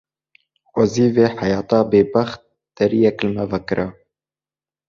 Xwezî 0.71 1.07
vê 1.15 1.27
heyata 1.39 1.79
bêbext 1.91 2.41
deriyek 2.77 3.17
li 3.23 3.29
me 3.35 3.45
vekira. 3.51 3.87